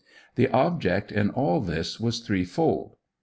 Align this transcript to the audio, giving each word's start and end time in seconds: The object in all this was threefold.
The 0.33 0.47
object 0.49 1.11
in 1.11 1.29
all 1.29 1.59
this 1.61 1.99
was 1.99 2.21
threefold. 2.21 2.95